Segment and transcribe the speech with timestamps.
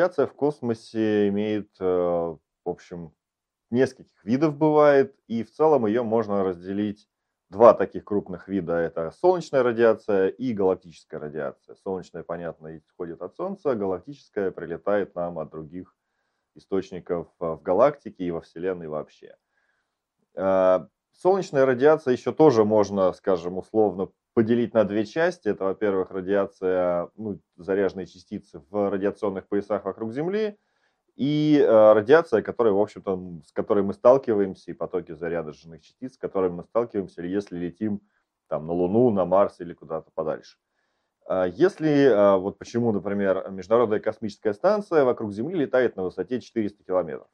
[0.00, 3.12] Радиация в космосе имеет, э, в общем,
[3.68, 7.06] нескольких видов бывает, и в целом ее можно разделить
[7.50, 8.76] два таких крупных вида.
[8.76, 11.74] Это солнечная радиация и галактическая радиация.
[11.74, 15.94] Солнечная, понятно, исходит от Солнца, галактическая прилетает нам от других
[16.54, 19.36] источников в галактике и во Вселенной вообще.
[20.34, 25.48] Э, солнечная радиация еще тоже можно, скажем, условно поделить на две части.
[25.48, 30.58] Это, во-первых, радиация, ну, заряженные частицы в радиационных поясах вокруг Земли,
[31.16, 36.18] и э, радиация, которая, в общем-то, с которой мы сталкиваемся, и потоки заряженных частиц, с
[36.18, 38.00] которыми мы сталкиваемся, если летим
[38.48, 40.56] там, на Луну, на Марс или куда-то подальше.
[41.26, 46.82] А если, э, вот почему, например, Международная космическая станция вокруг Земли летает на высоте 400
[46.84, 47.28] километров.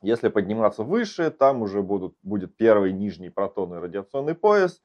[0.00, 4.80] Если подниматься выше, там уже будут, будет первый нижний протонный радиационный пояс,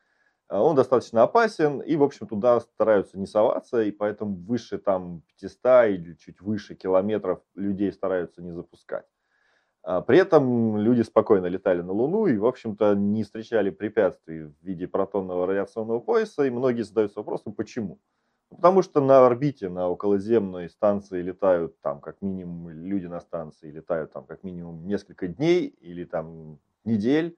[0.49, 5.89] он достаточно опасен, и, в общем, туда стараются не соваться, и поэтому выше там 500
[5.89, 9.05] или чуть выше километров людей стараются не запускать.
[9.83, 14.53] А, при этом люди спокойно летали на Луну и, в общем-то, не встречали препятствий в
[14.61, 17.99] виде протонного радиационного пояса, и многие задаются вопросом, почему.
[18.49, 23.71] Ну, потому что на орбите, на околоземной станции летают там как минимум, люди на станции
[23.71, 27.37] летают там как минимум несколько дней или там недель,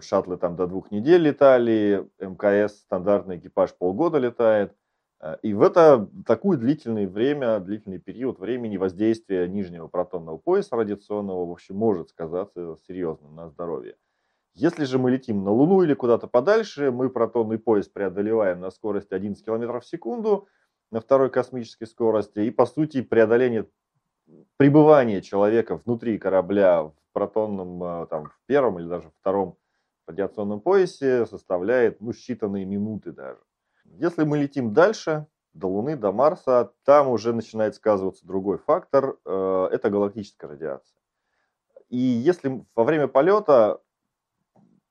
[0.00, 4.74] шаттлы там до двух недель летали, МКС стандартный экипаж полгода летает.
[5.20, 11.46] Э, и в это такое длительное время, длительный период времени воздействия нижнего протонного пояса радиационного,
[11.46, 13.96] в общем, может сказаться серьезно на здоровье.
[14.54, 19.12] Если же мы летим на Луну или куда-то подальше, мы протонный пояс преодолеваем на скорости
[19.12, 20.46] 11 км в секунду,
[20.92, 23.66] на второй космической скорости, и по сути преодоление
[24.56, 29.56] пребывания человека внутри корабля в протонном, э, там, в первом или даже втором
[30.06, 33.40] радиационном поясе составляет ну, считанные минуты даже.
[33.84, 39.68] Если мы летим дальше, до Луны, до Марса, там уже начинает сказываться другой фактор, э,
[39.70, 41.00] это галактическая радиация.
[41.88, 43.80] И если во время полета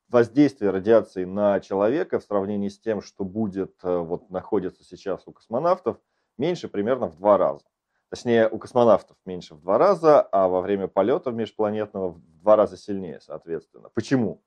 [0.07, 5.33] воздействие радиации на человека в сравнении с тем, что будет, э, вот находится сейчас у
[5.33, 5.97] космонавтов,
[6.37, 7.65] меньше примерно в два раза.
[8.09, 12.77] Точнее, у космонавтов меньше в два раза, а во время полета межпланетного в два раза
[12.77, 13.89] сильнее, соответственно.
[13.89, 14.43] Почему?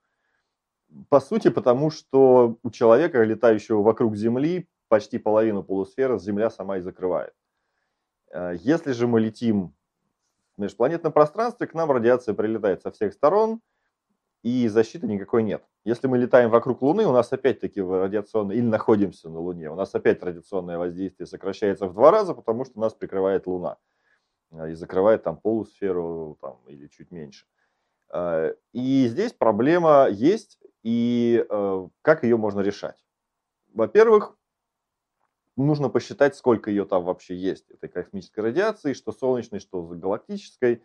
[1.09, 6.81] По сути, потому что у человека, летающего вокруг Земли, почти половину полусферы Земля сама и
[6.81, 7.35] закрывает.
[8.31, 9.75] Э, если же мы летим
[10.57, 13.61] в межпланетном пространстве, к нам радиация прилетает со всех сторон,
[14.43, 15.65] и защиты никакой нет.
[15.85, 19.95] Если мы летаем вокруг Луны, у нас опять-таки радиационное, или находимся на Луне, у нас
[19.95, 23.77] опять радиационное воздействие сокращается в два раза, потому что нас прикрывает Луна
[24.53, 27.47] э, и закрывает там полусферу там, или чуть меньше.
[28.13, 33.05] Э, и здесь проблема есть, и э, как ее можно решать?
[33.75, 34.39] Во-первых,
[35.57, 40.85] нужно посчитать, сколько ее там вообще есть, этой космической радиации, что солнечной, что галактической.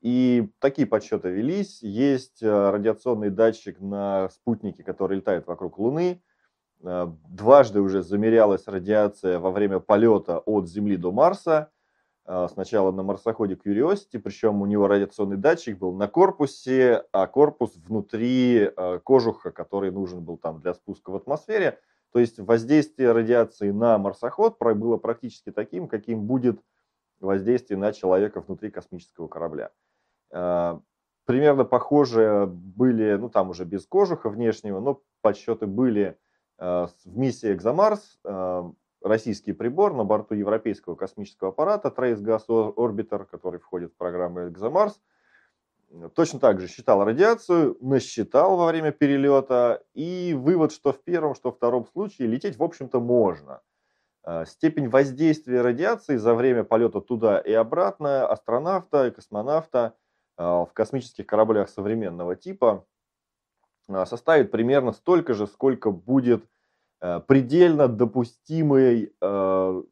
[0.00, 1.82] И такие подсчеты велись.
[1.82, 6.22] Есть э, радиационный датчик на спутнике, который летает вокруг Луны.
[6.80, 11.70] Э, дважды уже замерялась радиация во время полета от Земли до Марса.
[12.30, 17.74] А, сначала на марсоходе Curiosity, причем у него радиационный датчик был на корпусе, а корпус
[17.76, 21.80] внутри а, кожуха, который нужен был там для спуска в атмосфере.
[22.12, 26.60] То есть воздействие радиации на марсоход было практически таким, каким будет
[27.18, 29.70] воздействие на человека внутри космического корабля.
[30.30, 30.82] А,
[31.24, 36.18] примерно похожие были, ну там уже без кожуха внешнего, но подсчеты были
[36.58, 38.18] в миссии «Экзомарс»,
[39.02, 44.94] российский прибор на борту европейского космического аппарата Trace Gas Orbiter, который входит в программу ExoMars,
[46.14, 51.50] точно так же считал радиацию, насчитал во время перелета, и вывод, что в первом, что
[51.50, 53.62] в втором случае лететь, в общем-то, можно.
[54.22, 59.94] А, степень воздействия радиации за время полета туда и обратно астронавта и космонавта
[60.36, 62.84] а, в космических кораблях современного типа
[63.88, 66.44] а, составит примерно столько же, сколько будет
[67.00, 69.82] предельно допустимый э,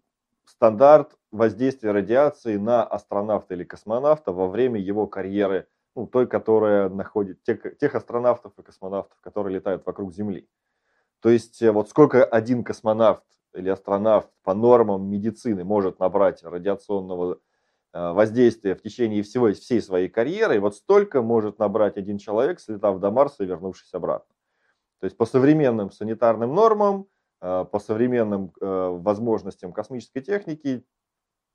[0.45, 7.43] стандарт воздействия радиации на астронавта или космонавта во время его карьеры, ну, той, которая находит,
[7.43, 10.49] тех, тех астронавтов и космонавтов, которые летают вокруг Земли.
[11.21, 13.25] То есть э, вот сколько один космонавт
[13.55, 17.39] или астронавт по нормам медицины может набрать радиационного
[17.93, 23.11] воздействия в течение всего, всей своей карьеры, вот столько может набрать один человек, слетав до
[23.11, 24.36] Марса и вернувшись обратно.
[25.01, 27.07] То есть по современным санитарным нормам,
[27.41, 30.85] э, по современным э, возможностям космической техники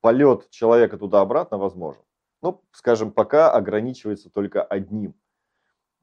[0.02, 2.04] полет человека туда-обратно возможен.
[2.42, 5.16] Ну, скажем, пока ограничивается только одним.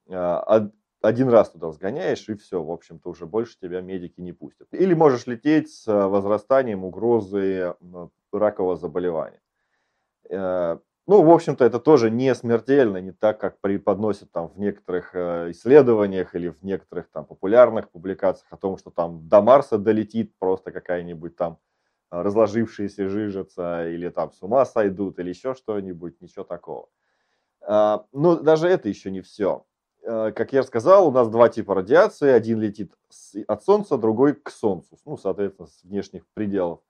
[0.09, 0.69] Э,
[1.01, 4.67] один раз туда сгоняешь, и все, в общем-то, уже больше тебя медики не пустят.
[4.73, 7.75] Или можешь лететь с возрастанием угрозы
[8.33, 9.41] ракового заболевания.
[11.09, 15.15] Э, ну, в общем-то, это тоже не смертельно, не так, как преподносят там в некоторых
[15.15, 20.33] э, исследованиях или в некоторых там популярных публикациях о том, что там до Марса долетит
[20.39, 21.59] просто какая-нибудь там
[22.11, 26.89] разложившаяся жижица или там с ума сойдут или еще что-нибудь, ничего такого.
[27.61, 29.67] А, но даже это еще не все.
[30.07, 32.31] А, как я сказал, у нас два типа радиации.
[32.31, 32.93] Один летит
[33.47, 36.81] от Солнца, другой к Солнцу, ну, соответственно, с внешних пределов.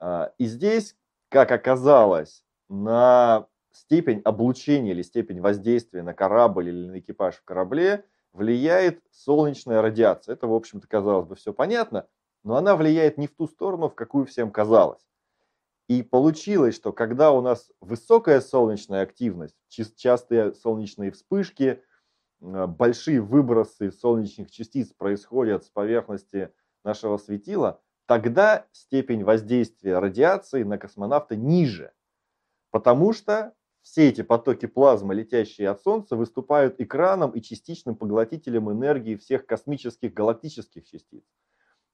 [0.00, 0.96] А, и здесь,
[1.28, 8.04] как оказалось, на степень облучения или степень воздействия на корабль или на экипаж в корабле
[8.32, 10.34] влияет солнечная радиация.
[10.34, 12.06] Это, в общем-то, казалось бы, все понятно,
[12.44, 15.02] но она влияет не в ту сторону, в какую всем казалось.
[15.88, 21.82] И получилось, что когда у нас высокая солнечная активность, частые солнечные вспышки,
[22.40, 26.52] большие выбросы солнечных частиц происходят с поверхности
[26.84, 31.92] нашего светила, тогда степень воздействия радиации на космонавта ниже.
[32.70, 39.16] Потому что все эти потоки плазмы, летящие от Солнца, выступают экраном и частичным поглотителем энергии
[39.16, 41.24] всех космических галактических частиц.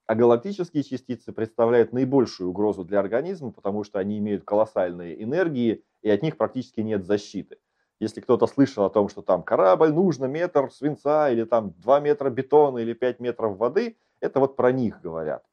[0.07, 6.11] А галактические частицы представляют наибольшую угрозу для организма, потому что они имеют колоссальные энергии, и
[6.11, 7.59] от них практически нет защиты.
[8.01, 12.29] Если кто-то слышал о том, что там корабль, нужно метр свинца, или там 2 метра
[12.29, 15.45] бетона, или 5 метров воды, это вот про них говорят.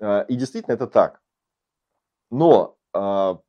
[0.00, 1.20] А, и действительно это так.
[2.30, 3.40] Но а,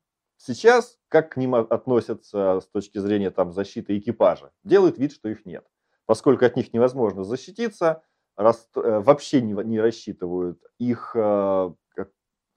[0.46, 4.52] Сейчас, как к ним относятся с точки зрения там, защиты экипажа?
[4.62, 5.64] Делают вид, что их нет.
[6.04, 8.02] Поскольку от них невозможно защититься,
[8.36, 11.72] рас, э, вообще не, не рассчитывают их э,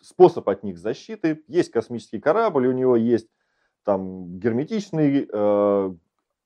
[0.01, 1.45] способ от них защиты.
[1.47, 3.29] Есть космический корабль, у него есть
[3.85, 5.95] там герметичный э,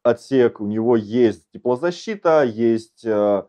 [0.03, 3.47] отсек, у него есть теплозащита, есть э,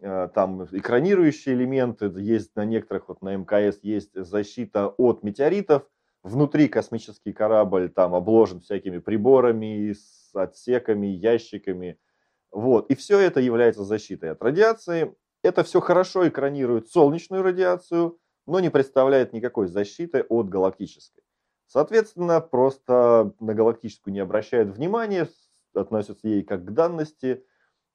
[0.00, 5.86] э, там экранирующие элементы, есть на некоторых, вот на МКС есть защита от метеоритов–
[6.22, 11.98] внутри космический корабль там обложен всякими приборами, с отсеками, ящиками.
[12.50, 12.90] Вот.
[12.90, 15.14] И все это является защитой от радиации.
[15.42, 21.24] Это все хорошо экранирует солнечную радиацию, но не представляет никакой защиты от галактической.
[21.66, 25.28] Соответственно, просто на галактическую не обращают внимания,
[25.74, 27.44] относятся ей как к данности.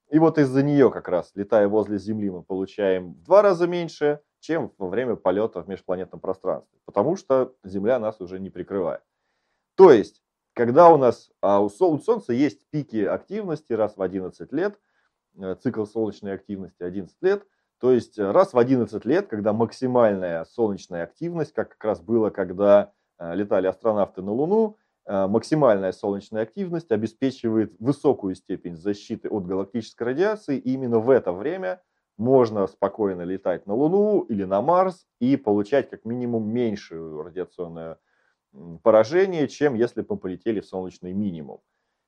[0.10, 4.22] И вот из-за нее как раз, летая возле Земли, мы получаем в два раза меньше
[4.48, 9.02] чем во время полета в межпланетном пространстве, потому что Земля нас уже не прикрывает.
[9.76, 10.24] То есть,
[10.54, 14.80] когда у нас а у Солнца есть пики активности раз в 11 лет,
[15.38, 17.46] э, цикл солнечной активности 11 лет,
[17.80, 22.30] то есть э, раз в 11 лет, когда максимальная солнечная активность, как как раз было,
[22.30, 24.78] когда э, летали астронавты на Луну,
[25.10, 31.82] максимальная солнечная активность обеспечивает высокую степень защиты от галактической радиации, и именно в это время
[32.18, 38.00] можно спокойно летать на Луну или на Марс и получать как минимум меньшее радиационное
[38.82, 41.62] поражение, чем если бы мы полетели в солнечный минимум.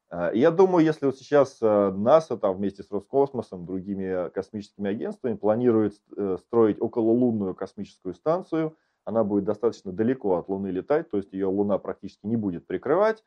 [0.09, 5.35] А, я думаю, если вот сейчас э, НАСА там вместе с Роскосмосом, другими космическими агентствами
[5.35, 8.75] планирует э, строить окололунную космическую станцию,
[9.05, 13.23] она будет достаточно далеко от Луны летать, то есть ее Луна практически не будет прикрывать.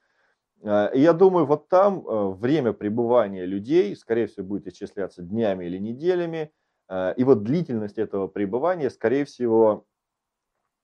[0.65, 5.79] И я думаю, вот там э, время пребывания людей, скорее всего, будет исчисляться днями или
[5.79, 9.87] неделями, Э, и вот длительность этого пребывания, скорее всего,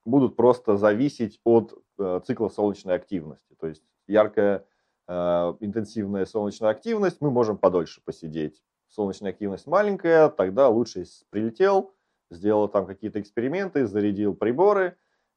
[0.04, 3.54] будут просто зависеть от э, цикла солнечной активности.
[3.60, 4.64] То есть яркая
[5.06, 5.12] э,
[5.60, 8.62] интенсивная солнечная активность, мы можем подольше посидеть.
[8.88, 11.92] Солнечная активность маленькая, тогда лучше прилетел,
[12.30, 14.96] сделал там какие-то эксперименты, зарядил приборы,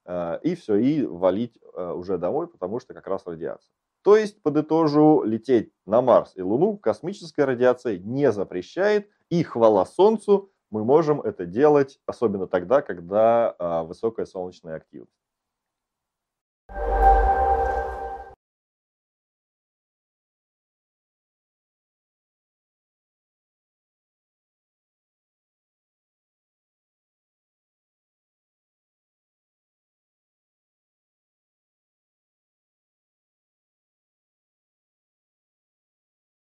[0.10, 3.72] и все, и валить уже домой, потому что как раз радиация.
[4.04, 10.52] То есть, подытожу, лететь на Марс и Луну космическая радиация не запрещает, и хвала Солнцу,
[10.70, 15.12] мы можем это делать, особенно тогда, когда а, высокая солнечная активность.